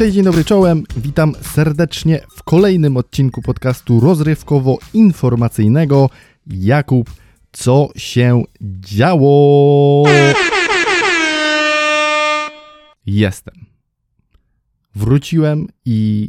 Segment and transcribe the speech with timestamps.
[0.00, 0.84] Cześć, dzień dobry, czołem.
[0.96, 6.08] Witam serdecznie w kolejnym odcinku podcastu rozrywkowo-informacyjnego.
[6.46, 7.10] Jakub,
[7.52, 10.04] co się działo?
[13.06, 13.54] Jestem.
[14.94, 16.28] Wróciłem i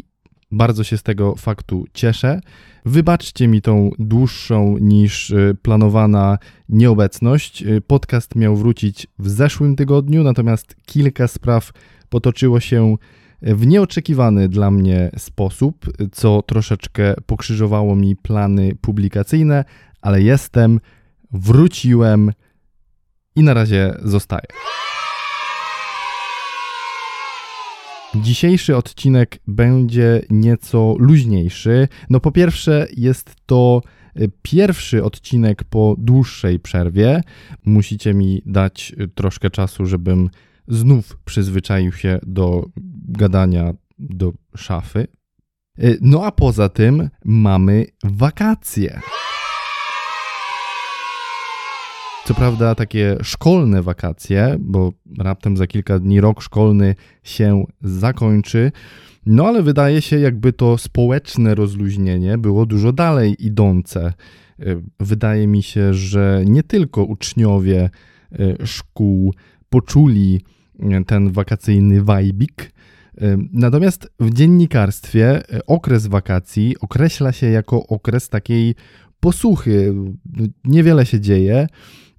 [0.52, 2.40] bardzo się z tego faktu cieszę.
[2.86, 6.38] Wybaczcie mi tą dłuższą niż y, planowana
[6.70, 7.64] nieobecność.
[7.64, 11.72] Y, podcast miał wrócić w zeszłym tygodniu, natomiast kilka spraw
[12.10, 12.98] potoczyło się
[13.42, 19.66] w nieoczekiwany dla mnie sposób, co troszeczkę pokrzyżowało mi plany publikacyjne,
[20.02, 20.80] ale jestem,
[21.32, 22.32] wróciłem
[23.36, 24.48] i na razie zostaję.
[28.16, 31.88] Dzisiejszy odcinek będzie nieco luźniejszy.
[32.10, 33.82] No po pierwsze jest to
[34.42, 37.22] pierwszy odcinek po dłuższej przerwie.
[37.66, 40.30] Musicie mi dać troszkę czasu, żebym
[40.68, 42.66] znów przyzwyczaił się do
[43.02, 45.08] gadania do szafy.
[45.84, 49.02] Y, no a poza tym mamy wakacje.
[52.26, 58.72] Co prawda takie szkolne wakacje, bo raptem za kilka dni rok szkolny się zakończy.
[59.26, 64.14] No ale wydaje się, jakby to społeczne rozluźnienie było dużo dalej idące.
[64.60, 67.90] Y, wydaje mi się, że nie tylko uczniowie
[68.40, 69.34] y, szkół
[69.70, 70.42] poczuli
[71.08, 72.72] ten wakacyjny wajbik.
[73.54, 78.76] Natomiast w dziennikarstwie e, okres wakacji określa się jako okres takiej
[79.20, 79.94] posłuchy.
[80.66, 81.68] Niewiele się dzieje.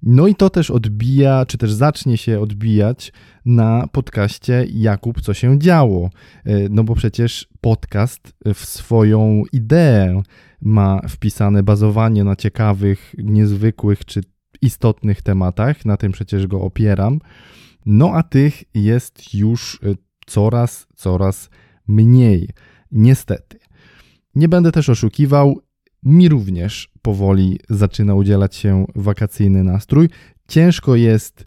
[0.03, 3.13] No i to też odbija, czy też zacznie się odbijać
[3.45, 6.09] na podcaście Jakub, co się działo.
[6.45, 10.21] E, no bo przecież podcast w swoją ideę
[10.61, 14.21] ma wpisane bazowanie na ciekawych, niezwykłych czy
[14.61, 15.85] istotnych tematach.
[15.85, 17.19] Na tym przecież go opieram.
[17.85, 21.49] No a tych jest już y, coraz, coraz
[21.87, 22.49] mniej.
[22.91, 23.59] Niestety.
[24.35, 25.61] Nie będę też oszukiwał,
[26.03, 30.09] mi również powoli zaczyna udzielać się wakacyjny nastrój.
[30.47, 31.45] Ciężko jest,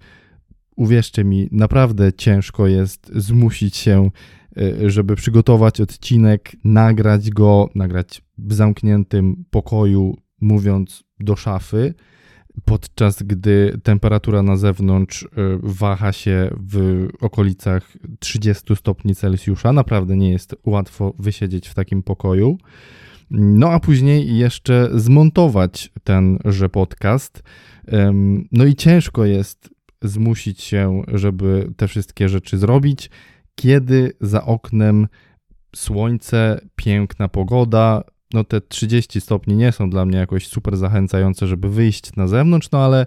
[0.77, 4.11] uwierzcie mi, naprawdę ciężko jest zmusić się,
[4.59, 11.95] y, żeby przygotować odcinek, nagrać go, nagrać w zamkniętym pokoju, mówiąc do szafy
[12.65, 15.29] podczas gdy temperatura na zewnątrz y,
[15.63, 19.73] waha się w okolicach 30 stopni Celsjusza.
[19.73, 22.59] Naprawdę nie jest łatwo wysiedzieć w takim pokoju.
[23.31, 27.43] No a później jeszcze zmontować tenże podcast.
[28.53, 29.71] No i ciężko jest
[30.03, 33.11] zmusić się, żeby te wszystkie rzeczy zrobić,
[33.55, 35.09] kiedy za oknem
[35.77, 38.03] słońce, piękna pogoda,
[38.35, 42.71] no te 30 stopni nie są dla mnie jakoś super zachęcające, żeby wyjść na zewnątrz,
[42.71, 43.07] no ale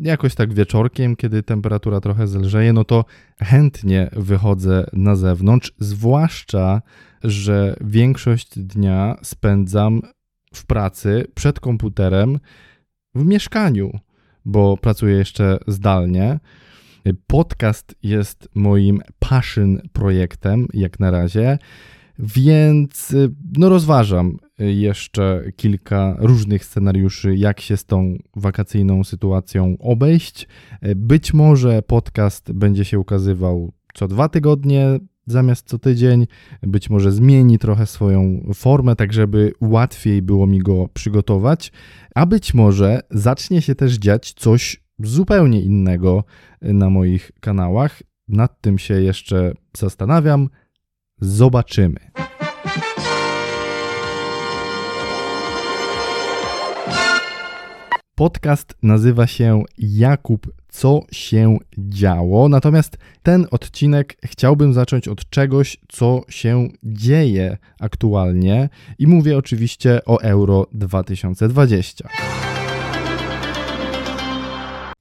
[0.00, 3.04] jakoś tak wieczorkiem, kiedy temperatura trochę zelżeje, no to
[3.40, 6.82] chętnie wychodzę na zewnątrz, zwłaszcza,
[7.24, 10.02] że większość dnia spędzam
[10.54, 12.38] w pracy przed komputerem
[13.14, 13.98] w mieszkaniu,
[14.44, 16.40] bo pracuję jeszcze zdalnie.
[17.26, 21.58] Podcast jest moim passion projektem, jak na razie.
[22.18, 29.76] Więc y, no rozważam y, jeszcze kilka różnych scenariuszy, jak się z tą wakacyjną sytuacją
[29.80, 30.48] obejść.
[30.86, 36.26] Y, być może podcast będzie się ukazywał co dwa tygodnie zamiast co tydzień.
[36.62, 41.72] Być może zmieni trochę swoją formę, tak żeby łatwiej było mi go przygotować.
[42.14, 46.24] A być może zacznie się też dziać coś zupełnie innego
[46.62, 48.02] na moich kanałach.
[48.28, 50.48] Nad tym się jeszcze zastanawiam.
[51.20, 52.00] Zobaczymy.
[58.14, 62.48] Podcast nazywa się Jakub, co się działo.
[62.48, 68.68] Natomiast ten odcinek chciałbym zacząć od czegoś, co się dzieje aktualnie
[68.98, 72.08] i mówię oczywiście o Euro 2020.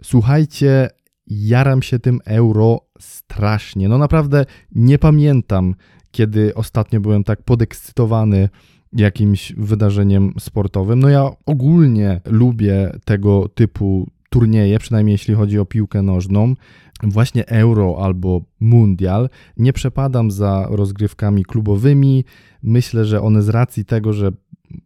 [0.03, 0.89] Słuchajcie,
[1.27, 3.89] jaram się tym euro strasznie.
[3.89, 5.75] No naprawdę nie pamiętam,
[6.17, 8.49] kiedy ostatnio byłem tak podekscytowany
[8.93, 10.99] jakimś wydarzeniem sportowym.
[10.99, 16.53] No ja ogólnie lubię tego typu turnieje, przynajmniej jeśli chodzi o piłkę nożną,
[17.03, 19.29] właśnie Euro albo Mundial.
[19.57, 22.25] Nie przepadam za rozgrywkami klubowymi.
[22.63, 24.31] Myślę, że one z racji tego, że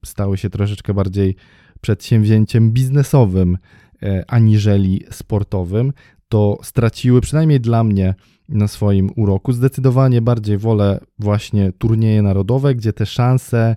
[0.06, 1.36] stały się troszeczkę bardziej
[1.82, 3.58] przedsięwzięciem biznesowym
[4.04, 5.94] e, aniżeli sportowym,
[6.32, 8.16] to straciły przynajmniej dla mnie
[8.50, 9.54] na swoim uroku.
[9.54, 13.76] Zdecydowanie bardziej wolę właśnie turnieje narodowe, gdzie te szanse,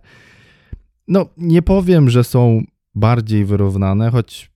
[1.09, 2.63] no nie powiem, że są
[2.95, 4.51] bardziej wyrównane, choć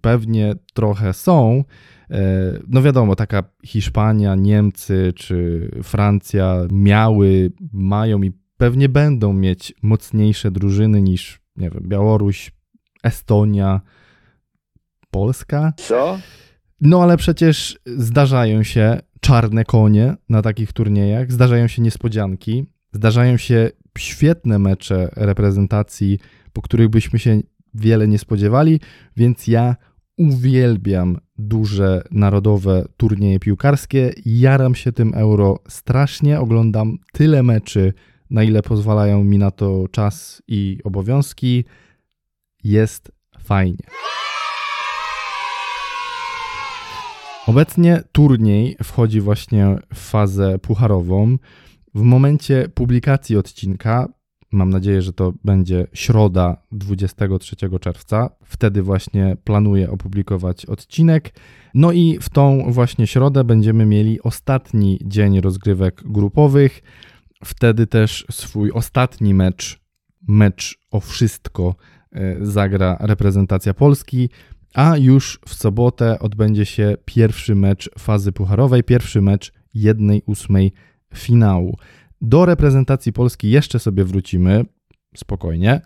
[0.00, 1.64] pewnie trochę są.
[2.10, 2.22] E,
[2.68, 11.02] no wiadomo, taka Hiszpania, Niemcy czy Francja miały, mają i pewnie będą mieć mocniejsze drużyny
[11.02, 12.52] niż, nie wiem, Białoruś,
[13.02, 13.80] Estonia,
[15.10, 15.72] Polska.
[15.76, 16.18] Co?
[16.84, 23.70] No ale przecież zdarzają się czarne konie na takich turniejach, zdarzają się niespodzianki, zdarzają się
[23.98, 26.18] świetne mecze reprezentacji,
[26.52, 27.40] po których byśmy się
[27.74, 28.80] wiele nie spodziewali,
[29.16, 29.76] więc ja
[30.16, 34.12] uwielbiam duże narodowe turnieje piłkarskie.
[34.26, 37.92] Jaram się tym euro strasznie, oglądam tyle meczy,
[38.30, 41.64] na ile pozwalają mi na to czas i obowiązki.
[42.64, 43.84] Jest fajnie.
[47.46, 51.36] Obecnie turniej wchodzi właśnie w fazę pucharową.
[51.94, 54.08] W momencie publikacji odcinka,
[54.52, 61.34] mam nadzieję, że to będzie środa 23 czerwca, wtedy właśnie planuję opublikować odcinek.
[61.74, 66.82] No i w tą właśnie środę będziemy mieli ostatni dzień rozgrywek grupowych.
[67.44, 69.80] Wtedy też swój ostatni mecz,
[70.28, 71.74] mecz o wszystko,
[72.12, 74.28] e, zagra reprezentacja Polski
[74.74, 80.70] a już w sobotę odbędzie się pierwszy mecz fazy pucharowej, pierwszy mecz 1-8
[81.14, 81.78] finału.
[82.20, 84.64] Do reprezentacji Polski jeszcze sobie wrócimy,
[85.16, 85.80] spokojnie.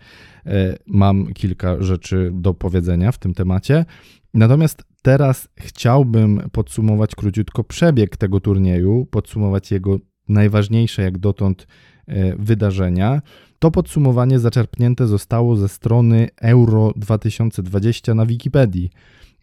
[0.45, 3.85] E, mam kilka rzeczy do powiedzenia w tym temacie.
[4.33, 11.67] Natomiast teraz chciałbym podsumować króciutko przebieg tego turnieju, podsumować jego najważniejsze jak dotąd
[12.07, 13.21] e, wydarzenia.
[13.59, 18.89] To podsumowanie zaczerpnięte zostało ze strony Euro 2020 na Wikipedii,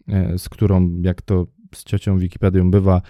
[0.07, 3.01] e, z którą, jak to z ciocią Wikipedią bywa,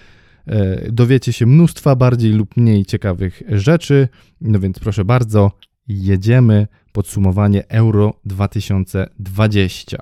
[0.48, 4.08] e, dowiecie się mnóstwa bardziej lub mniej ciekawych rzeczy.
[4.42, 5.52] No więc proszę bardzo,
[5.88, 6.68] jedziemy.
[6.92, 9.98] Podsumowanie Euro 2020.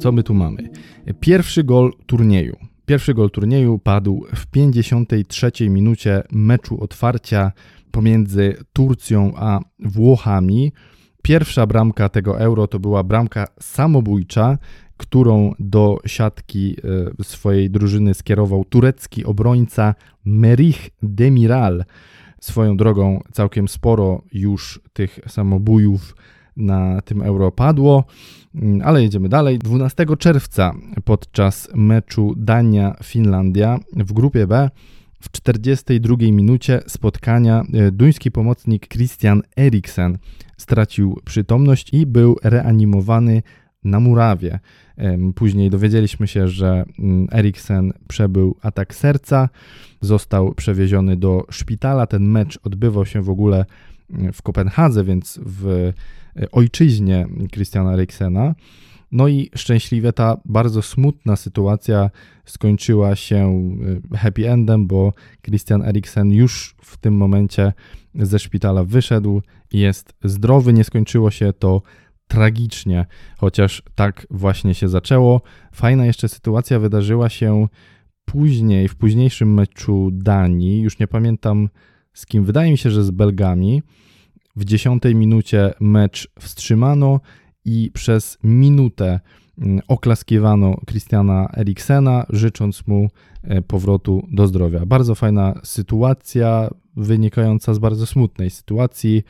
[0.00, 0.70] Co my tu mamy?
[1.20, 2.56] Pierwszy gol turnieju.
[2.86, 7.52] Pierwszy gol turnieju padł w 53 minucie meczu otwarcia
[7.90, 10.72] pomiędzy Turcją a Włochami.
[11.22, 14.58] Pierwsza bramka tego euro to była bramka samobójcza,
[14.96, 16.76] którą do siatki
[17.20, 19.94] e, swojej drużyny skierował turecki obrońca
[20.24, 21.84] Merih Demiral.
[22.40, 26.14] Swoją drogą całkiem sporo już tych samobójów
[26.56, 28.04] na tym euro padło.
[28.54, 29.58] Mm, ale jedziemy dalej.
[29.58, 30.74] 12 czerwca
[31.04, 34.70] podczas meczu Dania-Finlandia w grupie B
[35.20, 40.18] w 42 minucie spotkania e, duński pomocnik Christian Eriksen
[40.56, 43.42] stracił przytomność i był reanimowany
[43.84, 44.58] na murawie.
[45.34, 49.48] Później dowiedzieliśmy się, że mm, Eriksen przebył atak serca,
[50.00, 52.06] został przewieziony do szpitala.
[52.06, 53.64] Ten mecz odbywał się w ogóle
[54.32, 55.92] w Kopenhadze, więc w
[56.36, 58.54] E, ojczyźnie Christiana Eriksena.
[59.12, 62.10] No i szczęśliwie ta bardzo smutna sytuacja
[62.44, 63.70] skończyła się
[64.12, 65.12] e, happy endem, bo
[65.42, 67.72] Christian Eriksen już w tym momencie
[68.14, 69.42] ze szpitala wyszedł
[69.72, 70.72] i jest zdrowy.
[70.72, 71.82] Nie skończyło się to
[72.28, 73.06] tragicznie,
[73.38, 75.42] chociaż tak właśnie się zaczęło.
[75.72, 77.66] Fajna jeszcze sytuacja wydarzyła się
[78.24, 80.80] później, w późniejszym meczu Danii.
[80.80, 81.68] Już nie pamiętam
[82.20, 83.82] z kim, wydaje mi się, że z Belgami
[84.56, 87.20] w dziesiątej minucie mecz wstrzymano
[87.64, 89.20] i przez minutę
[89.58, 93.08] mm, oklaskiwano Christiana Eriksena, życząc mu
[93.42, 94.86] e, powrotu do zdrowia.
[94.86, 99.22] Bardzo fajna sytuacja, wynikająca z bardzo smutnej sytuacji.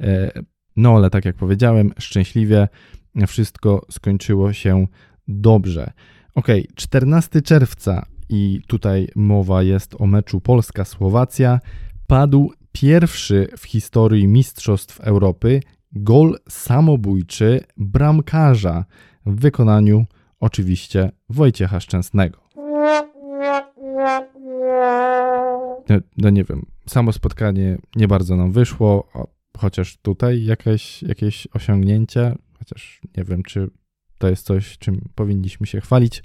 [0.00, 0.32] E,
[0.76, 2.68] no ale tak jak powiedziałem, szczęśliwie
[3.26, 4.86] wszystko skończyło się
[5.28, 5.92] dobrze.
[6.34, 11.60] Ok, 14 czerwca i tutaj mowa jest o meczu Polska-Słowacja.
[12.06, 15.60] Padł pierwszy w historii Mistrzostw Europy
[15.92, 18.84] gol samobójczy bramkarza
[19.26, 20.06] w wykonaniu
[20.40, 22.44] oczywiście Wojciecha Szczęsnego.
[25.88, 29.08] No, no, nie wiem, samo spotkanie nie bardzo nam wyszło,
[29.58, 33.70] chociaż tutaj jakieś, jakieś osiągnięcie, chociaż nie wiem, czy
[34.18, 36.22] to jest coś, czym powinniśmy się chwalić.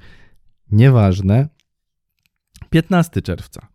[0.71, 1.47] Nieważne.
[2.69, 3.67] 15 czerwca.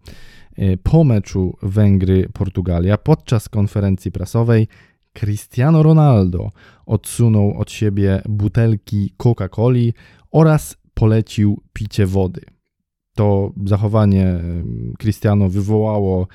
[0.57, 4.69] E, po meczu Węgry-Portugalia podczas konferencji prasowej
[5.13, 6.51] Cristiano Ronaldo
[6.87, 9.93] odsunął od siebie butelki Coca-Coli
[10.31, 12.41] oraz polecił picie wody.
[13.17, 14.41] To zachowanie
[14.99, 16.27] Cristiano wywołało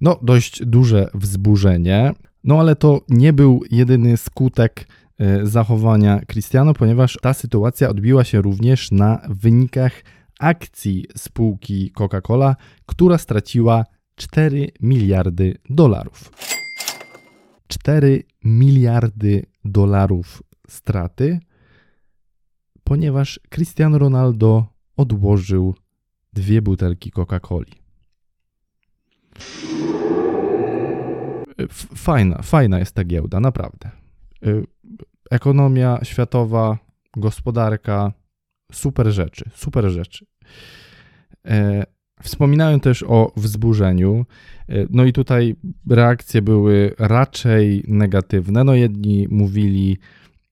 [0.00, 2.12] no, dość duże wzburzenie,
[2.44, 8.42] no ale to nie był jedyny skutek e, zachowania Cristiano, ponieważ ta sytuacja odbiła się
[8.42, 9.92] również na wynikach
[10.40, 16.30] akcji spółki Coca-Cola, która straciła 4 miliardy dolarów.
[17.68, 21.40] 4 miliardy dolarów straty,
[22.84, 25.74] ponieważ Cristiano Ronaldo odłożył
[26.32, 27.84] dwie butelki Coca-Coli.
[31.94, 33.90] Fajna, fajna jest ta giełda, naprawdę.
[34.46, 34.66] Y,
[35.30, 36.78] ekonomia światowa,
[37.16, 38.12] gospodarka,
[38.72, 40.26] super rzeczy, super rzeczy.
[41.46, 41.84] E,
[42.22, 44.26] wspominałem też o wzburzeniu.
[44.68, 45.56] E, no i tutaj
[45.90, 48.64] reakcje były raczej negatywne.
[48.64, 49.98] No jedni mówili,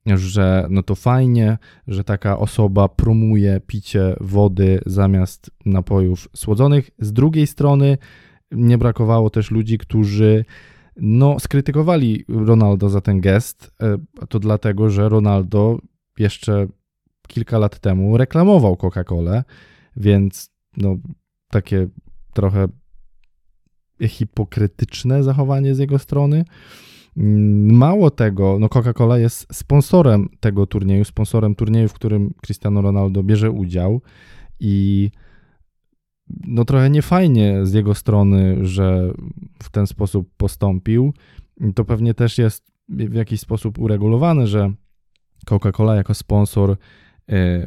[0.07, 6.91] że no to fajnie, że taka osoba promuje picie wody zamiast napojów słodzonych.
[6.99, 7.99] Z drugiej strony
[8.51, 10.45] nie brakowało też ludzi, którzy
[10.97, 13.71] no, skrytykowali Ronaldo za ten gest.
[13.83, 15.79] E, to dlatego, że Ronaldo
[16.19, 16.67] jeszcze
[17.33, 19.43] kilka lat temu reklamował Coca-Colę,
[19.97, 20.97] więc no,
[21.51, 21.89] takie
[22.33, 22.69] trochę
[24.09, 26.45] hipokrytyczne zachowanie z jego strony.
[27.17, 33.23] Mm, mało tego, no Coca-Cola jest sponsorem tego turnieju, sponsorem turnieju, w którym Cristiano Ronaldo
[33.23, 34.01] bierze udział
[34.61, 35.11] i
[36.47, 39.13] no trochę niefajnie z jego strony, że
[39.63, 41.13] w ten sposób postąpił.
[41.75, 44.73] To pewnie też jest w jakiś sposób uregulowane, że
[45.47, 46.77] Coca-Cola jako sponsor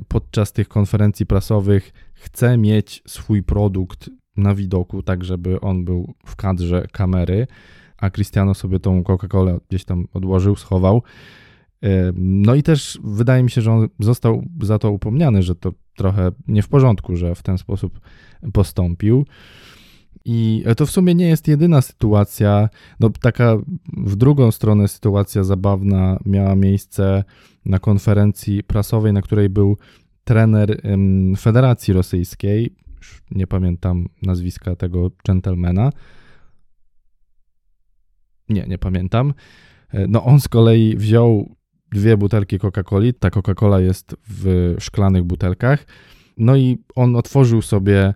[0.08, 6.36] podczas tych konferencji prasowych chce mieć swój produkt na widoku, tak żeby on był w
[6.36, 7.48] kadrze kamery,
[7.98, 11.04] a Cristiano sobie tą Coca-Colę gdzieś tam odłożył, schował.
[11.84, 15.74] E, no i też wydaje mi się, że on został za to upomniany, że to
[15.96, 18.00] trochę nie w porządku, że w ten sposób
[18.54, 19.26] postąpił.
[20.26, 22.70] I to w sumie nie jest jedyna sytuacja.
[23.00, 23.58] No, taka
[23.98, 27.24] w drugą stronę sytuacja zabawna miała miejsce
[27.66, 29.78] na konferencji prasowej, na której był
[30.24, 30.82] trener
[31.38, 32.76] Federacji Rosyjskiej.
[32.98, 35.90] Już nie pamiętam nazwiska tego gentlemana.
[38.50, 39.34] Nie, nie pamiętam.
[39.90, 41.56] E, no, on z kolei wziął
[41.92, 43.14] dwie butelki Coca-Coli.
[43.14, 45.86] Ta Coca-Cola jest w szklanych butelkach.
[46.38, 48.14] No i on otworzył sobie,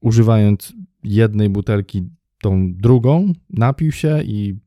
[0.00, 0.72] używając
[1.08, 2.08] jednej butelki,
[2.42, 4.58] tą drugą, napił się i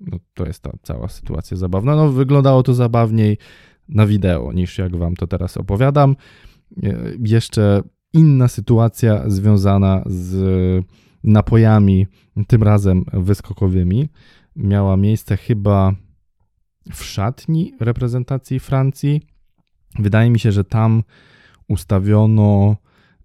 [0.00, 1.96] no, to jest ta cała sytuacja zabawna.
[1.96, 3.38] No, wyglądało to zabawniej
[3.88, 6.16] na wideo niż jak wam to teraz opowiadam.
[6.82, 10.84] E, jeszcze inna sytuacja związana z
[11.24, 12.06] napojami,
[12.46, 14.08] tym razem wyskokowymi,
[14.56, 15.94] miała miejsce chyba
[16.92, 19.22] w szatni reprezentacji Francji.
[19.98, 21.02] Wydaje mi się, że tam
[21.68, 22.76] ustawiono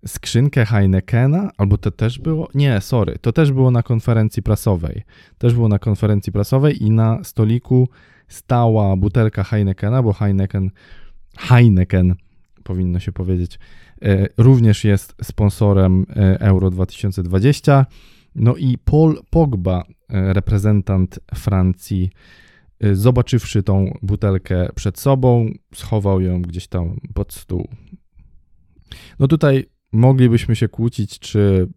[0.05, 2.49] skrzynkę Heinekena, albo to też było?
[2.55, 5.03] Nie, sorry, to też było na konferencji prasowej.
[5.37, 7.89] Też było na konferencji prasowej i na stoliku
[8.27, 10.71] stała butelka Heinekena, bo Heineken,
[11.37, 12.15] Heineken
[12.63, 13.59] powinno się powiedzieć,
[14.01, 17.85] e, również jest sponsorem e, Euro 2020.
[18.35, 22.09] No i Paul Pogba, e, reprezentant Francji,
[22.93, 27.67] zobaczywszy tą butelkę przed sobą, schował ją gdzieś tam pod stół.
[29.19, 31.67] No tutaj moglibyśmy się kłócić, czy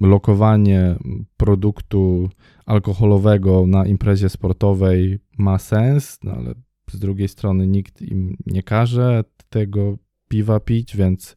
[0.00, 0.96] lokowanie
[1.36, 2.28] produktu
[2.66, 6.54] alkoholowego na imprezie sportowej ma sens, no ale
[6.90, 11.36] z drugiej strony nikt im nie każe tego piwa pić, więc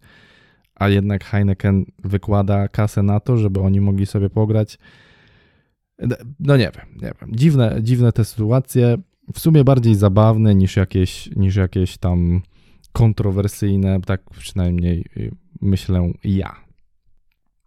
[0.76, 4.78] a jednak Heineken wykłada kasę na to, żeby oni mogli sobie pograć
[6.40, 7.36] no nie wiem, nie wiem.
[7.36, 8.98] Dziwne, dziwne te sytuacje,
[9.34, 12.42] w sumie bardziej zabawne niż jakieś, niż jakieś tam
[12.92, 16.56] kontrowersyjne, tak przynajmniej y, myślę ja.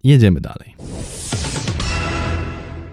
[0.05, 0.75] Jedziemy dalej.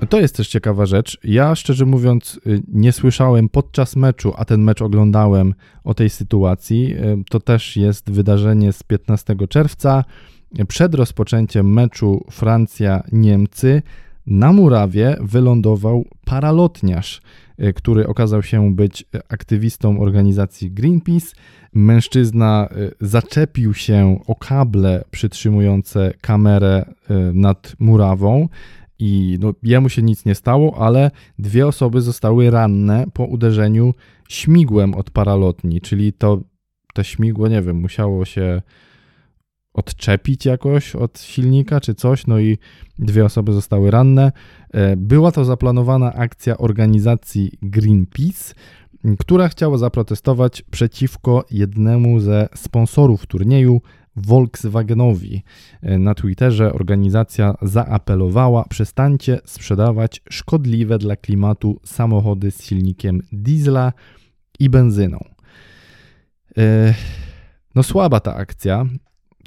[0.10, 1.20] To jest też ciekawa rzecz.
[1.24, 5.54] Ja szczerze mówiąc y, nie słyszałem podczas meczu, a ten mecz oglądałem
[5.84, 6.96] o tej sytuacji.
[6.96, 10.04] Y, to też jest wydarzenie z 15 czerwca.
[10.68, 13.82] Przed rozpoczęciem meczu Francja-Niemcy
[14.32, 17.22] na murawie wylądował paralotniarz,
[17.58, 21.36] e, który okazał się być aktywistą organizacji Greenpeace.
[21.74, 28.50] Mężczyzna e, zaczepił się o kable przytrzymujące kamerę e, nad murawą
[29.00, 33.94] i no, jemu się nic nie stało, ale dwie osoby zostały ranne po uderzeniu
[34.30, 36.42] śmigłem od paralotni, czyli to
[36.94, 38.62] te śmigło, nie wiem, musiało się
[39.74, 42.58] odczepić jakoś od silnika czy coś, no i
[43.00, 44.32] dwie osoby zostały ranne.
[44.74, 48.54] E, była to zaplanowana akcja organizacji Greenpeace,
[49.20, 53.82] która chciała zaprotestować przeciwko jednemu ze sponsorów turnieju,
[54.16, 55.44] Volkswagenowi.
[55.82, 63.94] E, na Twitterze organizacja zaapelowała: przestańcie sprzedawać szkodliwe dla klimatu samochody z silnikiem diesla
[64.60, 65.20] i benzyną.
[66.58, 66.94] E,
[67.76, 68.86] no słaba ta akcja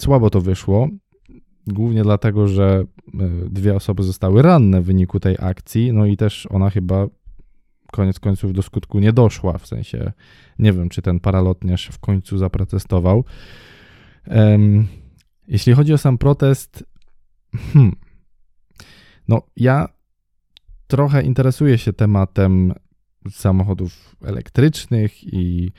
[0.01, 0.89] słabo to wyszło.
[1.67, 2.85] głównie dlatego, że
[3.51, 7.07] dwie osoby zostały ranne w wyniku tej akcji, no i też ona chyba
[7.93, 10.13] koniec końców do skutku nie doszła, w sensie
[10.59, 13.25] nie wiem, czy ten paralotniarz w końcu zaprotestował.
[15.49, 16.85] Jeśli chodzi o sam protest,
[17.73, 17.97] hmm,
[19.29, 19.89] no ja
[20.87, 22.73] trochę interesuję się tematem
[23.31, 25.73] samochodów elektrycznych i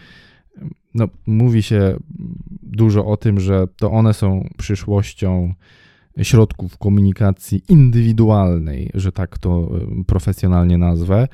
[0.95, 1.97] no, mówi się
[2.63, 5.53] dużo o tym, że to one są przyszłością
[6.23, 9.71] środków komunikacji indywidualnej, że tak to
[10.07, 11.27] profesjonalnie nazwę.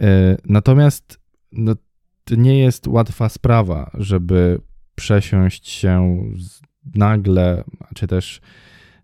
[0.00, 1.20] E, natomiast
[1.52, 1.74] no,
[2.24, 4.60] to nie jest łatwa sprawa, żeby
[4.94, 6.24] przesiąść się
[6.94, 8.40] nagle, czy też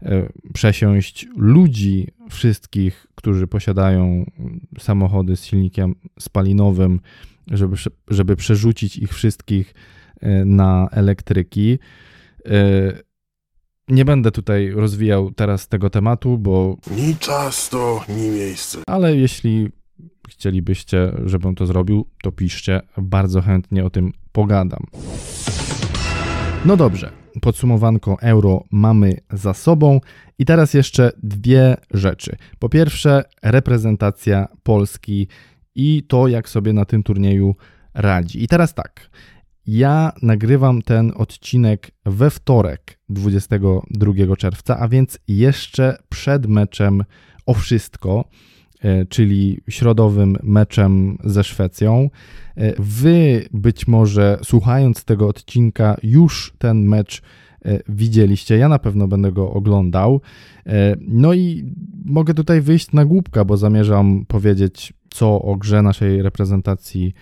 [0.02, 4.30] e, przesiąść ludzi, wszystkich, którzy posiadają
[4.78, 7.00] samochody z silnikiem spalinowym,
[7.50, 7.76] żeby,
[8.08, 9.74] żeby przerzucić ich wszystkich
[10.20, 11.78] e, na elektryki.
[13.88, 16.76] Nie będę tutaj rozwijał teraz tego tematu, bo.
[16.96, 18.78] Ni czas to, ni miejsce.
[18.86, 19.68] Ale jeśli
[20.28, 24.86] chcielibyście, żebym to zrobił, to piszcie, bardzo chętnie o tym pogadam.
[26.64, 30.00] No dobrze, podsumowanko euro mamy za sobą
[30.38, 32.36] i teraz jeszcze dwie rzeczy.
[32.58, 35.28] Po pierwsze, reprezentacja Polski
[35.76, 37.54] i to, jak sobie na tym turnieju
[37.94, 38.44] radzi.
[38.44, 39.10] I teraz tak.
[39.66, 47.04] Ja nagrywam ten odcinek we wtorek 22 czerwca, a więc jeszcze przed meczem
[47.46, 48.24] o wszystko.
[48.80, 52.10] E, czyli środowym meczem ze Szwecją.
[52.56, 57.22] E, wy być może słuchając tego odcinka już ten mecz
[57.64, 58.56] e, widzieliście.
[58.56, 60.20] Ja na pewno będę go oglądał.
[61.00, 61.72] No i
[62.04, 67.14] mogę tutaj wyjść na głupka, bo zamierzam powiedzieć, co o grze naszej reprezentacji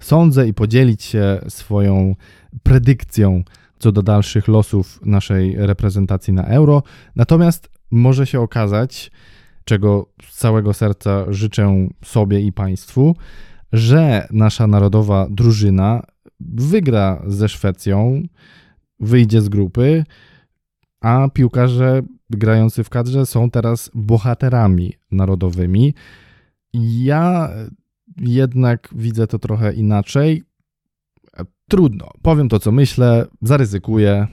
[0.00, 2.14] sądzę i podzielić się swoją
[2.62, 3.42] predykcją
[3.78, 6.82] co do dalszych losów naszej reprezentacji na Euro.
[7.16, 9.10] Natomiast może się okazać,
[9.64, 13.16] czego z całego serca życzę sobie i Państwu,
[13.72, 16.02] że nasza narodowa drużyna
[16.40, 18.22] wygra ze Szwecją,
[19.00, 20.04] wyjdzie z grupy,
[21.00, 25.94] a piłkarze grający w kadrze są teraz bohaterami narodowymi.
[26.74, 27.50] Ja
[28.16, 30.42] jednak widzę to trochę inaczej.
[31.68, 34.26] Trudno, powiem to, co myślę, zaryzykuję,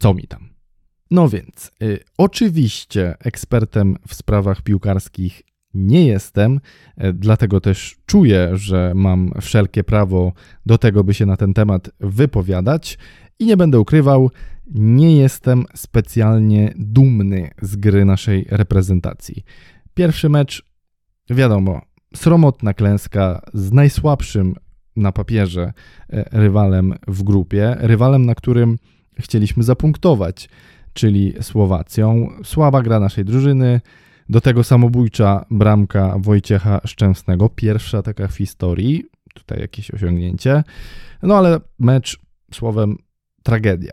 [0.00, 0.48] co mi tam.
[1.10, 5.42] No więc, y, oczywiście ekspertem w sprawach piłkarskich
[5.74, 6.60] nie jestem,
[7.04, 10.32] y, dlatego też czuję, że mam wszelkie prawo
[10.66, 12.98] do tego, by się na ten temat wypowiadać
[13.38, 14.30] i nie będę ukrywał,
[14.74, 19.44] nie jestem specjalnie dumny z gry naszej reprezentacji.
[19.94, 20.62] Pierwszy mecz,
[21.30, 21.80] wiadomo,
[22.14, 24.54] sromotna klęska z najsłabszym
[24.96, 25.72] na papierze
[26.12, 28.78] y, rywalem w grupie, rywalem, na którym
[29.18, 30.48] chcieliśmy zapunktować
[30.96, 32.28] czyli Słowacją.
[32.44, 33.80] Słaba gra naszej drużyny,
[34.28, 40.64] do tego samobójcza bramka Wojciecha Szczęsnego, pierwsza taka w historii, tutaj jakieś osiągnięcie.
[41.22, 42.20] No ale mecz
[42.52, 42.96] słowem
[43.42, 43.92] tragedia.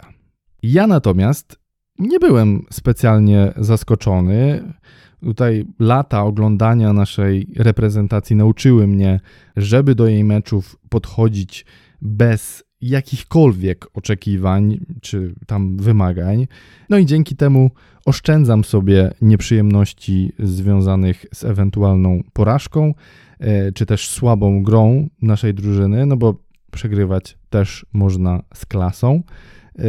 [0.64, 1.60] Ja natomiast
[2.00, 4.74] nie byłem specjalnie zaskoczony.
[5.24, 9.20] Tutaj lata oglądania naszej reprezentacji nauczyły mnie,
[9.56, 11.66] żeby do jej meczów podchodzić
[12.02, 16.48] bez jakichkolwiek oczekiwań czy tam wymagań.
[16.90, 17.72] No i dzięki temu
[18.06, 22.94] oszczędzam sobie nieprzyjemności związanych z ewentualną porażką
[23.40, 26.36] e, czy też słabą grą naszej drużyny, no bo
[26.72, 29.24] przegrywać też można z klasą.
[29.80, 29.84] E,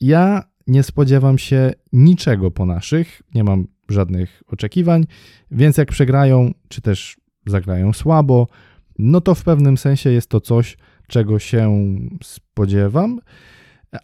[0.00, 5.06] ja nie spodziewam się niczego po naszych, nie mam żadnych oczekiwań,
[5.50, 8.48] więc jak przegrają, czy też zagrają słabo,
[8.98, 10.76] no to w pewnym sensie jest to coś,
[11.08, 13.20] czego się spodziewam.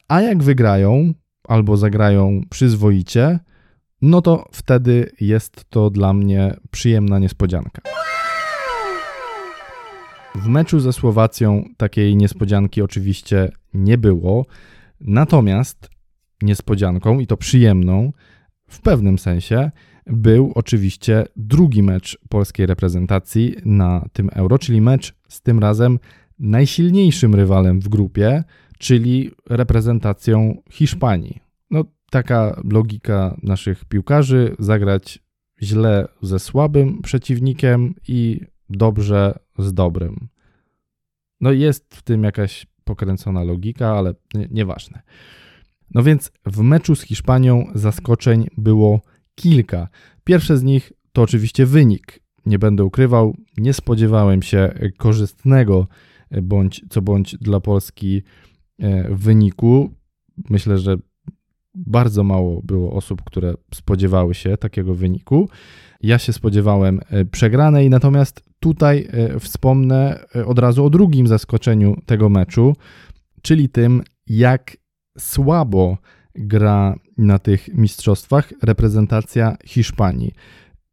[0.09, 1.14] A jak wygrają
[1.49, 3.38] albo zagrają przyzwoicie,
[4.03, 7.83] no to wtedy jest to dla mnie przyjemna niespodzianka.
[10.35, 14.47] W meczu ze Słowacją takiej niespodzianki oczywiście nie było,
[15.01, 15.90] natomiast
[16.42, 18.12] niespodzianką i to przyjemną
[18.72, 19.70] w pewnym sensie
[20.06, 25.98] był oczywiście drugi mecz polskiej reprezentacji na tym Euro, czyli mecz z tym razem
[26.38, 28.44] najsilniejszym rywalem w grupie,
[28.78, 31.40] czyli reprezentacją Hiszpanii.
[31.70, 35.18] No, taka logika naszych piłkarzy: zagrać
[35.62, 40.28] źle ze słabym przeciwnikiem i dobrze z dobrym.
[41.40, 44.14] No, jest w tym jakaś pokręcona logika, ale
[44.50, 45.02] nieważne.
[45.94, 49.00] No więc w meczu z Hiszpanią zaskoczeń było
[49.35, 49.88] kilka.
[50.24, 52.22] Pierwsze z nich to oczywiście wynik.
[52.46, 55.87] Nie będę ukrywał, nie spodziewałem się korzystnego
[56.42, 58.22] bądź co bądź dla Polski
[58.78, 59.90] e, wyniku.
[60.50, 60.96] Myślę, że
[61.74, 65.48] bardzo mało było osób, które spodziewały się takiego wyniku.
[66.00, 71.96] Ja się spodziewałem e, przegranej, natomiast tutaj e, wspomnę e, od razu o drugim zaskoczeniu
[72.07, 72.76] tego meczu,
[73.42, 74.76] czyli tym, jak
[75.18, 75.98] słabo
[76.35, 80.33] gra na tych mistrzostwach reprezentacja Hiszpanii.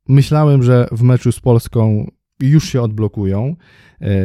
[0.08, 3.56] Myślałem, że w meczu z Polską już się odblokują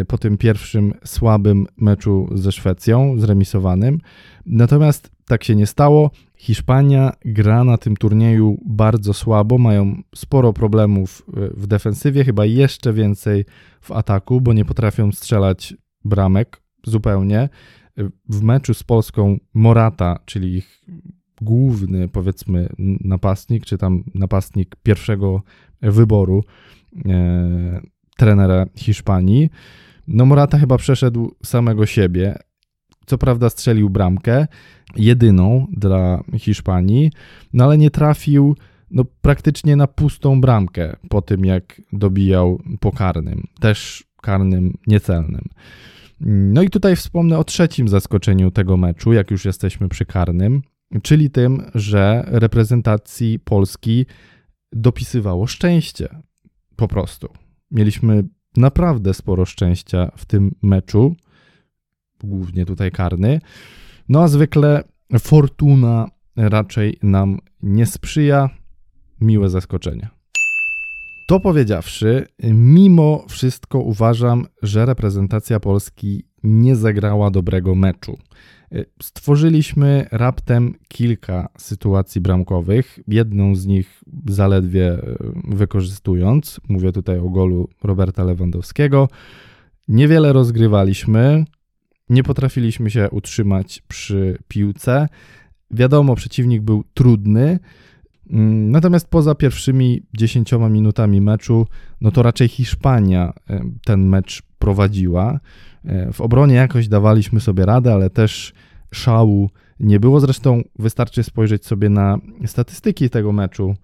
[0.09, 3.99] po tym pierwszym słabym meczu ze Szwecją, zremisowanym.
[4.47, 6.11] Natomiast tak się nie stało.
[6.37, 12.93] Hiszpania gra na tym turnieju bardzo słabo, mają sporo problemów e, w defensywie, chyba jeszcze
[12.93, 13.45] więcej
[13.81, 17.49] w ataku, bo nie potrafią strzelać bramek zupełnie.
[18.29, 20.85] W meczu z Polską Morata, czyli ich
[21.41, 22.69] główny, powiedzmy,
[23.01, 25.43] napastnik, czy tam napastnik pierwszego
[25.83, 26.45] wyboru
[27.07, 27.81] e,
[28.17, 29.51] trenera Hiszpanii,
[30.07, 32.39] no Morata chyba przeszedł samego siebie.
[33.07, 34.47] Co prawda strzelił bramkę,
[34.97, 37.11] jedyną dla Hiszpanii,
[37.53, 38.57] no ale nie trafił
[38.91, 45.49] no, praktycznie na pustą bramkę po tym, jak dobijał po karnym, też karnym niecelnym.
[46.27, 50.63] No i tutaj wspomnę o trzecim zaskoczeniu tego meczu, jak już jesteśmy przy karnym,
[51.03, 54.07] czyli tym, że reprezentacji Polski
[54.73, 56.09] dopisywało szczęście.
[56.77, 57.29] Po prostu.
[57.71, 58.25] Mieliśmy
[58.57, 61.17] naprawdę sporo szczęścia w tym meczu,
[62.25, 63.41] głównie tutaj karny.
[64.09, 64.85] No a zwykle
[65.19, 68.51] fortuna raczej nam nie sprzyja.
[69.21, 70.09] Miłe zaskoczenie.
[71.27, 78.19] To powiedziawszy, mimo wszystko uważam, że reprezentacja Polski nie zagrała dobrego meczu.
[79.03, 86.61] Stworzyliśmy raptem kilka sytuacji bramkowych, jedną z nich zaledwie e, wykorzystując.
[86.69, 89.09] Mówię tutaj o golu Roberta Lewandowskiego.
[89.89, 91.45] Niewiele rozgrywaliśmy,
[92.09, 95.09] nie potrafiliśmy się utrzymać przy piłce.
[95.71, 97.59] Wiadomo, przeciwnik był trudny.
[98.31, 101.67] Mm, natomiast poza pierwszymi 10 minutami meczu,
[102.01, 105.41] no to raczej Hiszpania e, ten mecz prowadziła.
[105.85, 108.53] E, w obronie jakoś dawaliśmy sobie radę, ale też
[108.93, 110.21] szału nie było.
[110.21, 113.75] Zresztą wystarczy spojrzeć sobie na statystyki tego meczu,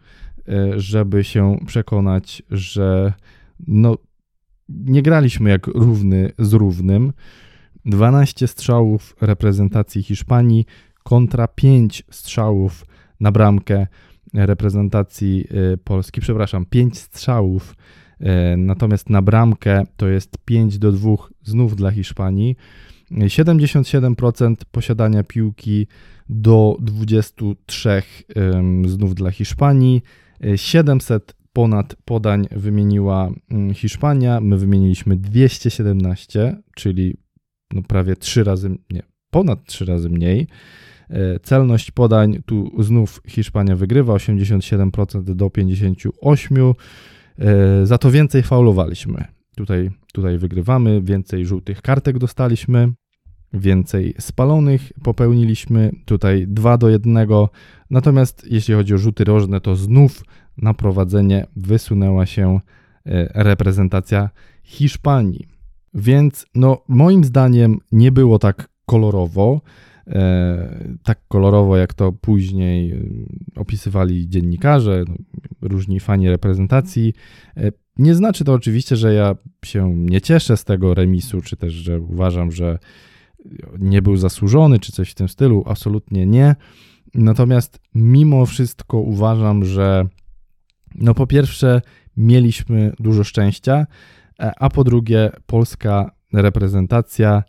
[0.49, 3.13] e, żeby się przekonać, że
[3.67, 3.97] no,
[4.69, 7.13] nie graliśmy jak równy z równym.
[7.85, 10.67] 12 strzałów reprezentacji Hiszpanii
[11.03, 12.87] kontra 5 strzałów
[13.21, 13.87] na bramkę
[14.35, 16.21] reprezentacji y, Polski.
[16.21, 17.75] Przepraszam, 5 strzałów,
[18.21, 18.25] y,
[18.57, 22.57] natomiast na bramkę to jest 5 do 2 znów dla Hiszpanii.
[23.11, 25.87] 77% posiadania piłki
[26.29, 28.03] do 23
[28.87, 30.03] znów dla Hiszpanii.
[30.57, 33.31] 700 ponad podań wymieniła
[33.75, 37.17] Hiszpania, my wymieniliśmy 217, czyli
[37.73, 40.47] no prawie trzy razy, nie, ponad trzy razy mniej.
[41.11, 46.75] E, celność podań tu znów Hiszpania wygrywa 87% do 58%.
[47.39, 49.25] E, za to więcej faulowaliśmy.
[49.57, 52.93] Tutaj, tutaj wygrywamy, więcej żółtych kartek dostaliśmy,
[53.53, 55.91] więcej spalonych popełniliśmy.
[56.05, 57.29] Tutaj 2 do 1.
[57.91, 60.25] Natomiast jeśli chodzi o rzuty rożne, to znów
[60.57, 62.61] na prowadzenie wysunęła się
[63.07, 64.31] e, reprezentacja
[64.63, 65.49] Hiszpanii.
[65.95, 69.61] Więc no, moim zdaniem nie było tak kolorowo,
[71.03, 73.01] tak kolorowo jak to później e,
[73.57, 75.15] opisywali dziennikarze, no,
[75.69, 77.15] różni fani reprezentacji.
[77.57, 81.73] E, nie znaczy to oczywiście, że ja się nie cieszę z tego remisu, czy też,
[81.73, 82.79] że uważam, że
[83.79, 85.65] nie był zasłużony, czy coś w tym stylu.
[85.67, 86.57] Absolutnie nie.
[87.15, 90.07] Natomiast mimo wszystko uważam, że
[90.95, 91.83] no po pierwsze
[92.17, 93.87] mieliśmy dużo szczęścia,
[94.41, 97.43] E, a po drugie polska reprezentacja.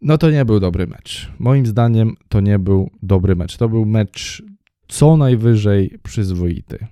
[0.00, 1.32] No to nie był dobry mecz.
[1.38, 3.56] Moim zdaniem to nie był dobry mecz.
[3.56, 4.42] To był mecz
[4.88, 6.86] co najwyżej przyzwoity.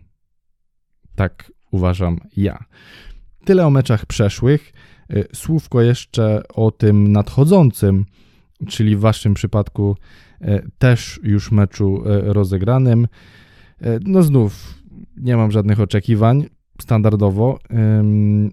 [1.15, 2.65] Tak uważam ja.
[3.45, 4.73] Tyle o meczach przeszłych.
[5.11, 8.05] E, słówko jeszcze o tym nadchodzącym,
[8.69, 9.97] czyli w waszym przypadku
[10.41, 13.09] e, też już meczu rozegranym.
[14.01, 14.83] No znów
[15.17, 16.45] nie mam żadnych oczekiwań
[16.81, 17.59] standardowo,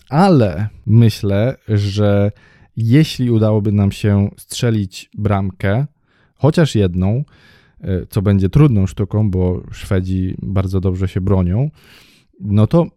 [0.09, 2.31] ale myślę, że
[2.77, 5.85] jeśli udałoby nam się strzelić bramkę,
[6.35, 7.23] chociaż jedną,
[7.81, 11.69] e, co będzie trudną sztuką, bo Szwedzi bardzo dobrze się bronią,
[12.39, 12.87] no to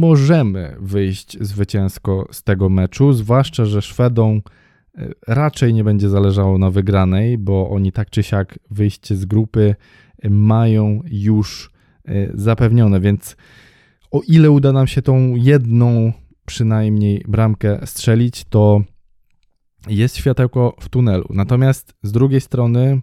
[0.00, 4.42] możemy wyjść zwycięsko z tego meczu, zwłaszcza, że Szwedom
[4.94, 9.74] e, raczej nie będzie zależało na wygranej, bo oni tak czy siak wyjście z grupy
[10.30, 11.72] mają już
[12.04, 13.36] e, zapewnione, więc
[14.10, 16.12] o ile uda nam się tą jedną
[16.46, 18.82] przynajmniej bramkę strzelić, to
[19.88, 21.24] jest światełko w tunelu.
[21.30, 23.00] Natomiast z drugiej strony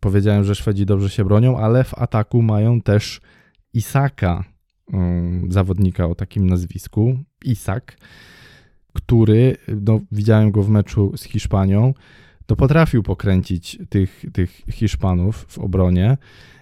[0.00, 3.20] powiedziałem, że Szwedzi dobrze się bronią, ale w ataku mają też
[3.72, 4.44] Isaka,
[4.92, 7.96] mm, zawodnika o takim nazwisku, Isak,
[8.92, 11.94] który, no, widziałem go w meczu z Hiszpanią,
[12.46, 16.18] to potrafił pokręcić tych, tych Hiszpanów w obronie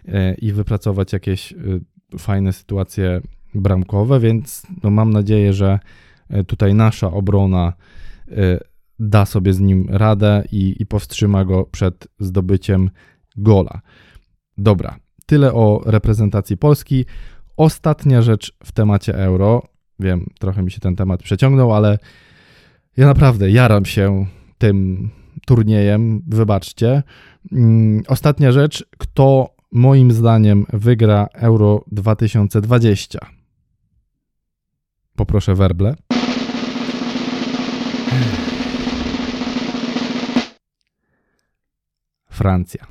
[0.09, 1.57] e, i wypracować jakieś e,
[2.18, 3.20] fajne sytuacje
[3.54, 5.78] bramkowe, więc no, mam nadzieję, że
[6.28, 7.72] e, tutaj nasza obrona
[8.98, 12.90] da sobie z nim radę i, i powstrzyma go przed zdobyciem
[13.36, 13.80] gola.
[14.58, 17.04] Dobra, tyle o reprezentacji Polski.
[17.56, 19.62] Ostatnia rzecz w temacie euro.
[20.00, 21.98] Wiem, trochę mi się ten temat przeciągnął, ale
[22.96, 24.26] ja naprawdę jaram się
[24.58, 25.10] tym
[25.46, 26.22] turniejem.
[26.26, 27.02] Wybaczcie.
[27.52, 28.86] Mm, ostatnia rzecz.
[28.98, 33.41] Kto moim zdaniem wygra Euro 2020?
[35.22, 35.94] Poproszę werble.
[42.30, 42.87] Francja.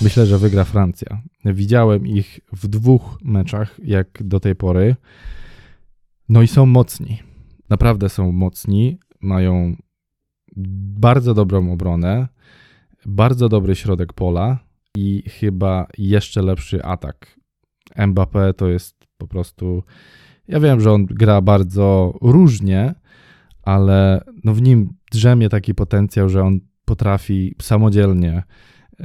[0.00, 1.22] Myślę, że wygra Francja.
[1.44, 4.96] Widziałem ich w dwóch meczach, jak do tej pory.
[6.28, 7.22] No i są mocni.
[7.68, 8.98] Naprawdę są mocni.
[9.20, 9.76] Mają
[11.00, 12.28] bardzo dobrą obronę,
[13.06, 14.58] bardzo dobry środek pola
[14.96, 17.40] i chyba jeszcze lepszy atak.
[17.96, 19.82] Mbappé to jest po prostu.
[20.48, 22.94] Ja wiem, że on gra bardzo różnie,
[23.62, 29.04] ale no w nim drzemie taki potencjał, że on potrafi samodzielnie e,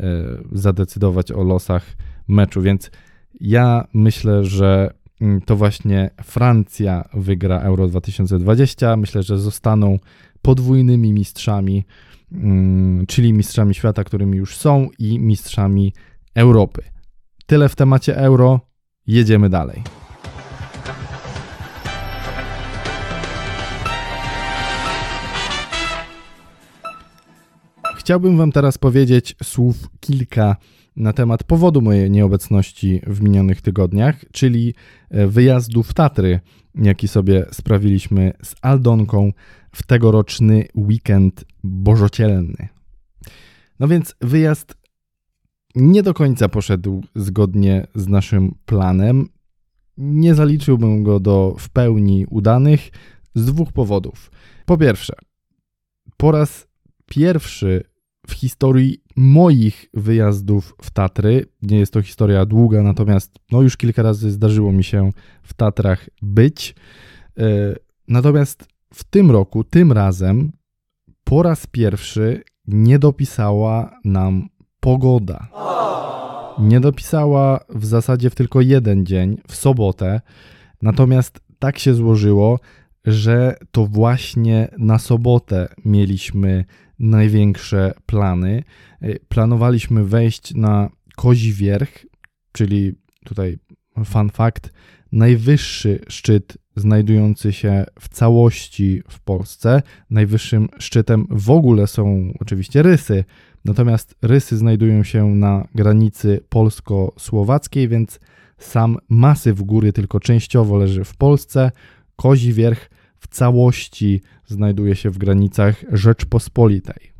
[0.52, 1.86] zadecydować o losach
[2.28, 2.92] meczu, więc
[3.40, 8.98] ja myślę, że mm, to właśnie Francja wygra Euro 2020.
[8.98, 10.00] Myślę, że zostaną
[10.42, 11.86] podwójnymi mistrzami,
[12.32, 15.94] mm, czyli mistrzami świata, którymi już są, i mistrzami
[16.36, 16.82] Europy.
[17.46, 18.60] Tyle w temacie euro.
[19.08, 19.84] Jedziemy dalej.
[28.02, 30.56] Chciałbym Wam teraz powiedzieć słów kilka
[30.96, 34.74] na temat powodu mojej nieobecności w minionych tygodniach, czyli
[35.10, 36.40] e, wyjazdu w Tatry,
[36.76, 39.34] jaki sobie sprawiliśmy z Aldonką
[39.76, 42.68] w tegoroczny weekend bożocielny.
[43.80, 44.76] No więc wyjazd
[45.76, 49.30] nie do końca poszedł zgodnie z naszym planem.
[49.98, 52.90] Nie zaliczyłbym go do w pełni udanych
[53.36, 54.32] z dwóch powodów.
[54.66, 55.14] Po pierwsze,
[56.18, 56.68] po raz
[57.06, 57.91] pierwszy
[58.32, 64.04] w historii moich wyjazdów w Tatry, nie jest to historia długa, natomiast no już kilka
[64.04, 65.10] razy zdarzyło mi się
[65.44, 66.76] w Tatrach być.
[67.38, 67.44] E,
[68.08, 70.52] natomiast w tym roku, tym razem,
[71.24, 75.48] po raz pierwszy nie dopisała nam pogoda.
[76.60, 80.22] Nie dopisała w zasadzie w tylko jeden dzień, w sobotę.
[80.82, 82.60] Natomiast tak się złożyło,
[83.06, 86.66] że to właśnie na sobotę mieliśmy
[87.02, 88.64] największe plany.
[89.30, 92.06] Planowaliśmy wejść na Kozi Wierch,
[92.52, 92.94] czyli
[93.26, 93.58] tutaj
[94.06, 94.74] fun fact,
[95.12, 99.82] najwyższy szczyt znajdujący się w całości w Polsce.
[100.10, 103.24] Najwyższym szczytem w ogóle są oczywiście rysy,
[103.66, 108.20] natomiast rysy znajdują się na granicy polsko-słowackiej, więc
[108.58, 111.72] sam masyw góry tylko częściowo leży w Polsce.
[112.16, 112.90] Kozi Wierch
[113.22, 117.12] w całości znajduje się w granicach Rzeczpospolitej.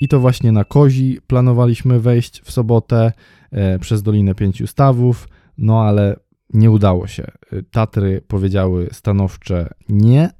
[0.00, 3.12] I to właśnie na Kozi planowaliśmy wejść w sobotę
[3.50, 6.16] e, przez Dolinę Pięciu Stawów, no ale
[6.54, 7.26] nie udało się.
[7.70, 10.30] Tatry powiedziały stanowcze nie.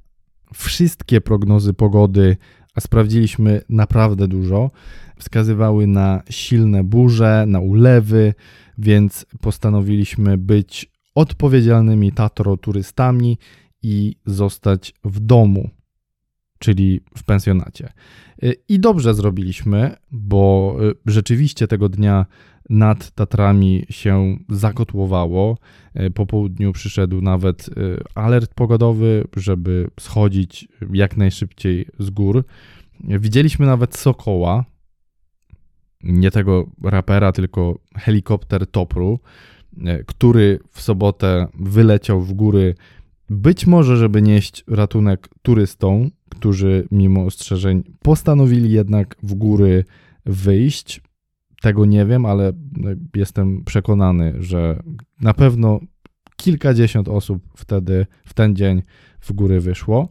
[0.53, 2.37] Wszystkie prognozy pogody,
[2.75, 4.71] a sprawdziliśmy naprawdę dużo,
[5.19, 8.33] wskazywały na silne burze, na ulewy,
[8.77, 13.37] więc postanowiliśmy być odpowiedzialnymi tatro-turystami
[13.83, 15.69] i zostać w domu,
[16.59, 17.93] czyli w pensjonacie.
[18.69, 22.25] I dobrze zrobiliśmy, bo rzeczywiście tego dnia
[22.69, 25.57] nad Tatrami się zakotłowało.
[25.93, 27.69] E, po południu przyszedł nawet
[28.15, 32.43] alert pogodowy, żeby schodzić jak najszybciej z gór.
[33.03, 34.65] Widzieliśmy nawet sokoła,
[36.03, 39.19] nie tego rapera, tylko helikopter Topru,
[40.05, 42.75] który w sobotę wyleciał w góry,
[43.29, 49.85] być może, żeby nieść ratunek turystom, którzy mimo ostrzeżeń postanowili jednak w góry
[50.25, 51.01] wyjść.
[51.61, 54.83] Tego nie wiem, ale no, jestem przekonany, że
[55.21, 55.79] na pewno
[56.35, 58.81] kilkadziesiąt osób wtedy, w ten dzień
[59.19, 60.09] w góry wyszło.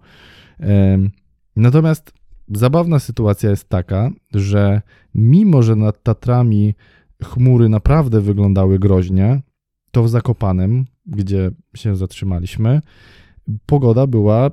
[1.57, 2.12] Natomiast
[2.48, 4.83] zabawna sytuacja jest taka, że
[5.14, 6.74] mimo, że nad Tatrami
[7.24, 9.42] chmury naprawdę wyglądały groźnie,
[9.90, 12.81] to w Zakopanem, gdzie się zatrzymaliśmy,
[13.66, 14.51] pogoda była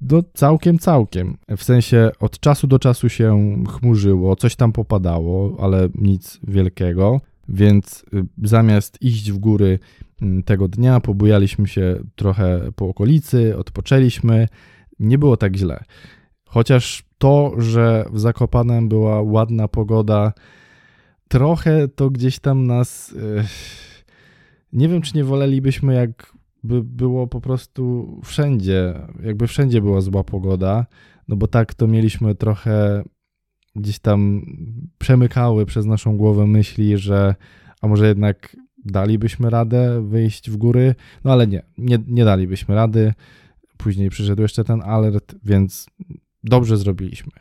[0.00, 1.36] do całkiem, całkiem.
[1.56, 7.20] W sensie od czasu do czasu się chmurzyło, coś tam popadało, ale nic wielkiego.
[7.48, 9.78] Więc y, zamiast iść w góry
[10.22, 14.48] mm, tego dnia, pobujaliśmy się trochę po okolicy, odpoczęliśmy.
[14.98, 15.84] Nie było tak źle.
[16.44, 20.32] Chociaż to, że w Zakopanem była ładna pogoda,
[21.28, 23.14] trochę to gdzieś tam nas.
[23.16, 23.44] Yy,
[24.72, 30.86] nie wiem, czy nie wolelibyśmy, jakby było po prostu wszędzie, jakby wszędzie była zła pogoda,
[31.28, 33.04] no bo tak to mieliśmy trochę
[33.76, 34.42] gdzieś tam
[34.98, 37.34] przemykały przez naszą głowę myśli, że
[37.82, 43.14] a może jednak dalibyśmy radę wyjść w góry, no ale nie, nie, nie dalibyśmy rady.
[43.76, 45.86] Później przyszedł jeszcze ten alert, więc
[46.44, 47.32] dobrze zrobiliśmy.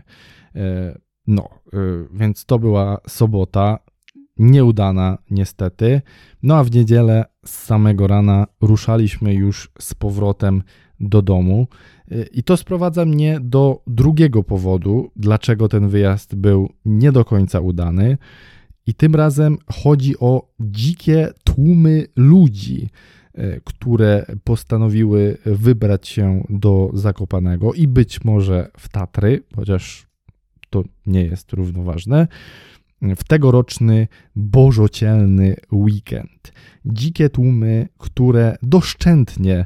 [0.55, 1.77] E, no, e,
[2.13, 3.79] więc to była sobota,
[4.37, 6.01] nieudana niestety.
[6.43, 10.63] No a w niedzielę z samego rana ruszaliśmy już z powrotem
[10.99, 11.67] do domu.
[12.31, 18.17] I to sprowadza mnie do drugiego powodu, dlaczego ten wyjazd był nie do końca udany.
[18.87, 22.89] I tym razem chodzi o dzikie tłumy ludzi,
[23.33, 30.07] e, które postanowiły wybrać się do Zakopanego i być może w Tatry, chociaż
[30.69, 32.27] to nie jest równoważne,
[33.01, 36.53] w tegoroczny bożocielny weekend.
[36.85, 39.65] Dzikie tłumy, które doszczętnie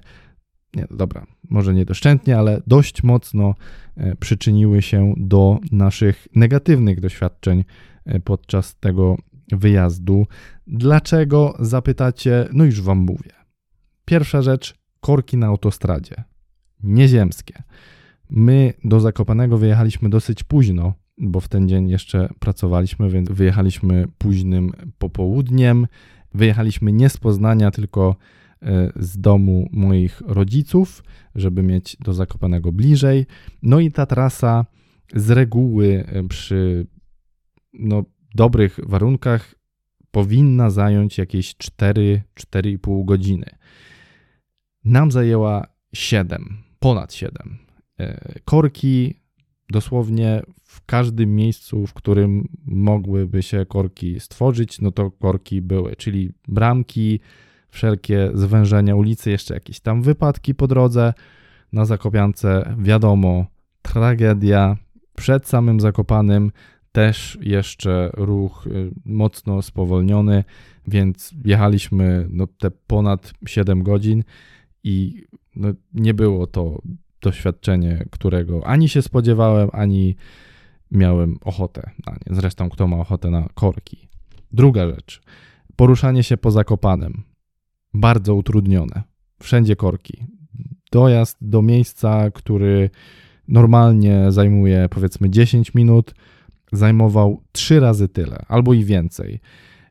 [0.76, 3.56] nie, dobra, może nie doszczętnie, ale dość mocno
[3.98, 7.64] e, przyczyniły się do naszych negatywnych doświadczeń
[8.06, 9.18] e, podczas tego
[9.52, 10.28] wyjazdu.
[10.68, 12.48] Dlaczego zapytacie?
[12.54, 13.32] No już Wam mówię.
[14.06, 16.24] Pierwsza rzecz, korki na autostradzie.
[16.84, 17.64] Nieziemskie.
[18.30, 24.72] My do Zakopanego wyjechaliśmy dosyć późno, bo w ten dzień jeszcze pracowaliśmy, więc wyjechaliśmy późnym
[24.98, 25.88] popołudniem.
[26.34, 28.16] Wyjechaliśmy nie z Poznania, tylko
[28.62, 31.04] E, z domu moich rodziców,
[31.36, 33.26] żeby mieć do Zakopanego bliżej.
[33.62, 34.66] No i ta trasa
[35.16, 36.88] z reguły e, przy
[37.74, 38.04] no,
[38.36, 39.56] dobrych warunkach
[40.12, 43.46] powinna zająć jakieś 4-4,5 godziny.
[44.86, 47.58] Nam zajęła 7, ponad 7.
[48.00, 49.16] E, korki
[49.70, 56.32] dosłownie w każdym miejscu, w którym mogłyby się korki stworzyć, no to korki były, czyli
[56.48, 57.20] bramki,
[57.70, 61.14] wszelkie zwężenia ulicy, jeszcze jakieś tam wypadki po drodze.
[61.74, 63.46] Na Zakopiance wiadomo,
[63.82, 64.78] tragedia.
[65.16, 66.52] Przed samym Zakopanym
[66.92, 70.44] też jeszcze ruch y, mocno spowolniony,
[70.88, 74.24] więc jechaliśmy no, te ponad 7 godzin
[74.84, 75.24] i
[75.56, 76.82] no, nie było to
[77.22, 80.16] doświadczenie, którego ani się spodziewałem, ani
[80.92, 82.36] miałem ochotę na nie.
[82.36, 84.08] Zresztą, kto ma ochotę na korki.
[84.52, 85.22] Druga rzecz.
[85.76, 87.24] Poruszanie się po Zakopanem
[87.94, 89.04] bardzo utrudnione.
[89.44, 90.24] Wszędzie korki.
[90.92, 92.90] Dojazd do miejsca, który
[93.48, 96.14] normalnie zajmuje powiedzmy 10 minut,
[96.72, 99.40] zajmował 3 razy tyle albo i więcej.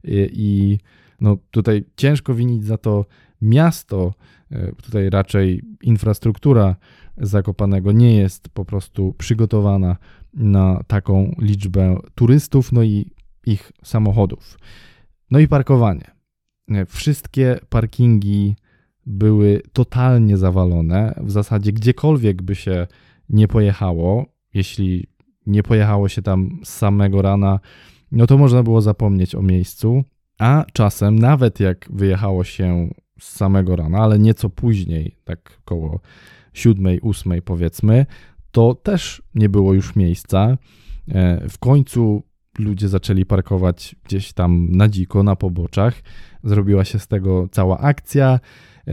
[0.05, 0.79] I, i
[1.21, 3.05] no tutaj ciężko winić za to
[3.43, 4.15] miasto,
[4.51, 6.77] e, tutaj raczej infrastruktura
[7.21, 9.97] Zakopanego nie jest po prostu przygotowana
[10.35, 13.11] na taką liczbę turystów, no i
[13.47, 14.59] ich samochodów.
[15.31, 16.11] No i parkowanie.
[16.87, 18.57] Wszystkie parkingi
[19.07, 21.15] były totalnie zawalone.
[21.25, 22.87] W zasadzie gdziekolwiek by się
[23.29, 25.07] nie pojechało, jeśli
[25.47, 27.61] nie pojechało się tam z samego rana,
[28.13, 30.05] no to można było zapomnieć o miejscu.
[30.39, 36.01] A czasem, nawet jak wyjechało się z samego rana, ale nieco później, tak koło
[36.59, 38.07] siódmej, ósmej powiedzmy,
[38.51, 40.59] to też nie było już miejsca.
[41.09, 42.23] E, w końcu
[42.59, 45.95] ludzie zaczęli parkować gdzieś tam na dziko, na poboczach.
[46.45, 48.41] Zrobiła się z tego cała akcja.
[48.87, 48.93] E,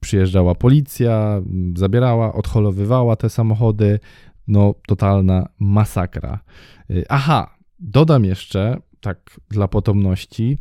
[0.00, 1.42] przyjeżdżała policja,
[1.76, 4.00] zabierała, odholowywała te samochody.
[4.48, 6.40] No, totalna masakra.
[6.90, 10.58] E, aha, dodam jeszcze, tak dla potomności,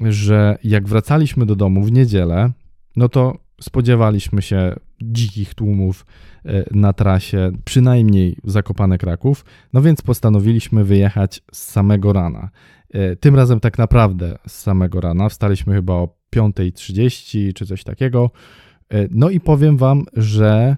[0.00, 2.52] że jak wracaliśmy do domu w niedzielę,
[2.96, 6.06] no to spodziewaliśmy się dzikich tłumów
[6.44, 12.50] e, na trasie, przynajmniej Zakopane Kraków, no więc postanowiliśmy wyjechać z samego rana.
[12.90, 18.30] E, tym razem tak naprawdę z samego rana, wstaliśmy chyba o 5.30 czy coś takiego.
[18.90, 20.76] E, no i powiem wam, że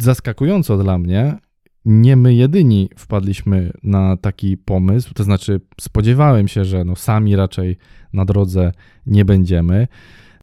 [0.00, 1.38] zaskakująco dla mnie,
[1.84, 7.76] nie my jedyni wpadliśmy na taki pomysł, to znaczy spodziewałem się, że no sami raczej
[8.12, 8.72] na drodze
[9.06, 9.88] nie będziemy.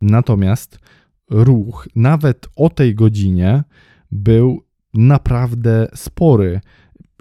[0.03, 0.79] Natomiast
[1.29, 3.63] ruch nawet o tej godzinie
[4.11, 6.61] był naprawdę spory.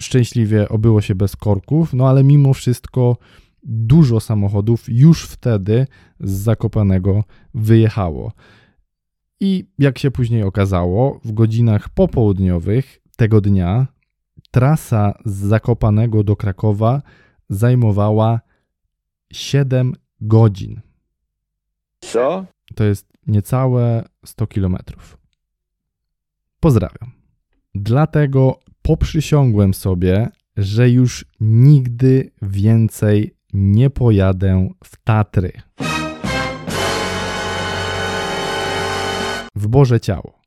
[0.00, 3.16] Szczęśliwie obyło się bez korków, no ale mimo wszystko
[3.62, 5.86] dużo samochodów już wtedy
[6.20, 7.24] z Zakopanego
[7.54, 8.32] wyjechało.
[9.40, 13.86] I jak się później okazało, w godzinach popołudniowych tego dnia
[14.50, 17.02] trasa z Zakopanego do Krakowa
[17.48, 18.40] zajmowała
[19.32, 20.80] 7 godzin.
[22.00, 22.46] Co?
[22.74, 25.18] To jest niecałe 100 kilometrów.
[26.60, 27.12] Pozdrawiam.
[27.74, 35.52] Dlatego poprzysiągłem sobie, że już nigdy więcej nie pojadę w Tatry.
[39.54, 40.38] W Boże Ciało,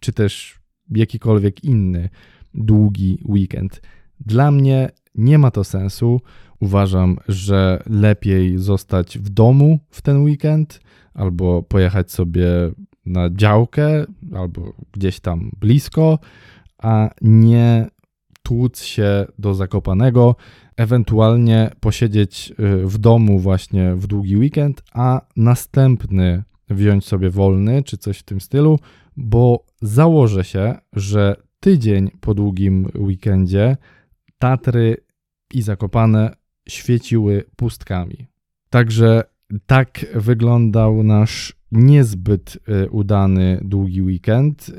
[0.00, 0.58] czy też
[0.90, 2.08] jakikolwiek inny
[2.54, 3.82] długi weekend.
[4.20, 6.20] Dla mnie nie ma to sensu.
[6.60, 10.80] Uważam, że lepiej zostać w domu w ten weekend
[11.16, 12.46] albo pojechać sobie
[13.06, 14.04] na działkę
[14.34, 16.18] albo gdzieś tam blisko,
[16.78, 17.86] a nie
[18.42, 20.36] tłuc się do Zakopanego,
[20.76, 27.98] ewentualnie posiedzieć y, w domu właśnie w długi weekend, a następny wziąć sobie wolny czy
[27.98, 28.78] coś w tym stylu,
[29.16, 33.76] bo założę się, że tydzień po długim weekendzie
[34.38, 34.96] Tatry
[35.54, 36.36] i Zakopane
[36.68, 38.26] świeciły pustkami.
[38.70, 39.22] Także
[39.66, 44.68] tak wyglądał nasz niezbyt y, udany długi weekend.
[44.68, 44.72] Y,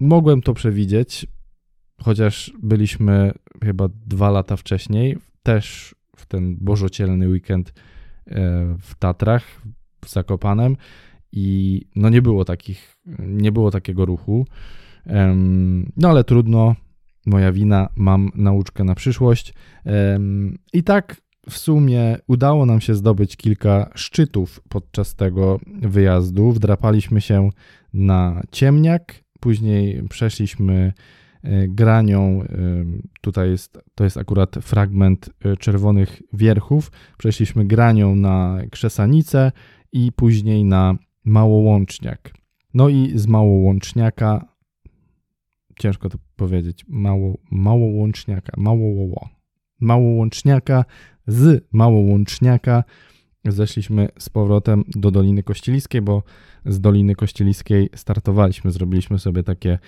[0.00, 1.26] mogłem to przewidzieć,
[2.02, 3.32] chociaż byliśmy
[3.64, 7.72] chyba dwa lata wcześniej, też w ten bożocielny weekend y,
[8.80, 9.62] w Tatrach,
[10.04, 10.76] w Zakopanem
[11.32, 14.46] i no nie było takich, nie było takiego ruchu.
[15.96, 16.74] No ale trudno,
[17.26, 19.54] moja wina, mam nauczkę na przyszłość.
[20.72, 21.16] I tak
[21.48, 26.52] w sumie udało nam się zdobyć kilka szczytów podczas tego wyjazdu.
[26.52, 27.50] Wdrapaliśmy się
[27.94, 30.92] na ciemniak, później przeszliśmy
[31.42, 32.44] e, granią,
[33.20, 39.52] tutaj jest, to jest akurat fragment e, czerwonych wierchów, przeszliśmy granią na Krzesanicę
[39.92, 42.32] i później na Małołączniak.
[42.74, 44.44] No i z Małołączniaka,
[45.78, 49.28] ciężko to powiedzieć, mało, Małołączniaka, Małołoło,
[49.80, 50.84] Małołączniaka
[51.30, 52.84] z Małołączniaka
[53.44, 56.22] zeszliśmy z powrotem do Doliny Kościeliskiej, bo
[56.66, 59.78] z Doliny Kościeliskiej startowaliśmy, zrobiliśmy sobie takie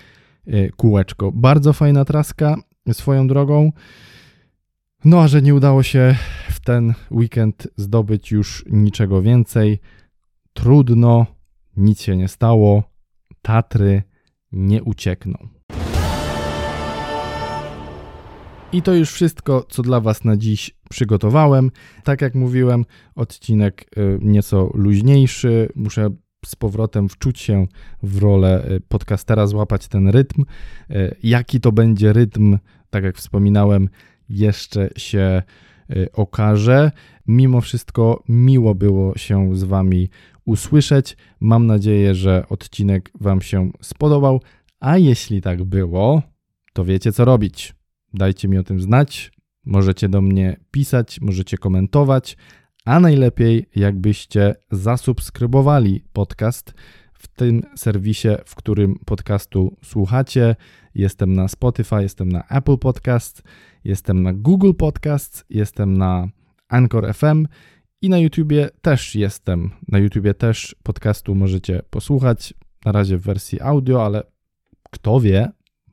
[0.47, 1.31] e, kółeczko.
[1.31, 2.55] Bardzo fajna traska
[2.91, 3.71] swoją drogą.
[5.05, 6.15] No a że nie udało się
[6.49, 9.79] w ten weekend zdobyć już niczego więcej,
[10.53, 11.25] trudno,
[11.77, 12.83] nic się nie stało,
[13.41, 14.03] Tatry
[14.51, 15.47] nie uciekną.
[18.73, 21.71] I to już wszystko, co dla Was na dziś przygotowałem.
[22.03, 25.69] Tak jak mówiłem, odcinek y, nieco luźniejszy.
[25.75, 26.09] Muszę
[26.45, 27.67] z powrotem wczuć się
[28.03, 30.41] w rolę y, podcastera, złapać ten rytm.
[30.91, 32.57] Y, jaki to będzie rytm,
[32.89, 33.89] tak jak wspominałem,
[34.29, 35.43] jeszcze się
[36.13, 36.91] okaże.
[37.27, 40.09] Mimo wszystko miło było się z Wami
[40.45, 41.17] usłyszeć.
[41.39, 44.41] Mam nadzieję, że odcinek Wam się spodobał.
[44.79, 46.21] A jeśli tak było,
[46.73, 47.73] to wiecie co robić.
[48.13, 49.31] Dajcie mi o tym znać.
[49.65, 52.37] Możecie do mnie pisać, możecie komentować,
[52.85, 56.73] a najlepiej jakbyście zasubskrybowali podcast
[57.13, 60.55] w tym serwisie, w którym podcastu słuchacie.
[60.95, 63.43] Jestem na Spotify, jestem na Apple Podcast,
[63.83, 66.27] jestem na Google Podcast, jestem na
[66.69, 67.47] Anchor FM
[68.01, 69.71] i na YouTubie też jestem.
[69.87, 72.53] Na YouTubie też podcastu możecie posłuchać.
[72.85, 74.23] Na razie w wersji audio, ale
[74.91, 75.51] kto wie,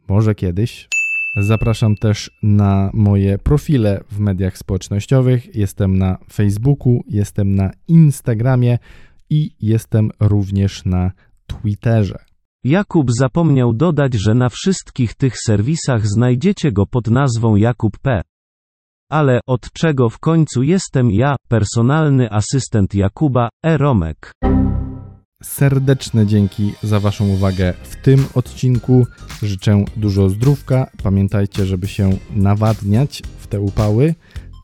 [0.09, 1.00] może kiedyś.
[1.37, 5.57] Zapraszam też na moje profile w mediach społecznościowych.
[5.57, 8.79] Jestem na Facebooku, jestem na Instagramie
[9.31, 11.13] i jestem również na
[11.47, 12.19] Twitterze.
[12.65, 18.23] Jakub zapomniał dodać, że na wszystkich tych serwisach znajdziecie go pod nazwą Jakub P.
[19.11, 23.77] Ale od czego w końcu jestem ja, personalny asystent Jakuba, E.
[23.77, 24.33] Romek.
[25.43, 29.07] Serdeczne dzięki za Waszą uwagę w tym odcinku.
[29.43, 30.91] Życzę dużo zdrówka.
[31.03, 34.15] Pamiętajcie, żeby się nawadniać w te upały.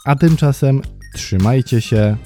[0.05, 0.83] A tymczasem
[1.14, 2.16] trzymajcie się.